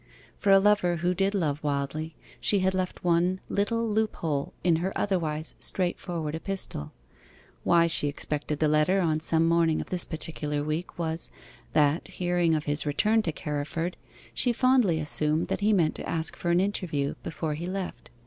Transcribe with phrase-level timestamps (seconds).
[0.35, 4.91] For a lover who did love wildly, she had left one little loophole in her
[4.97, 6.91] otherwise straightforward epistle.
[7.63, 11.29] Why she expected the letter on some morning of this particular week was,
[11.73, 13.95] that hearing of his return to Carriford,
[14.33, 18.09] she fondly assumed that he meant to ask for an interview before he left.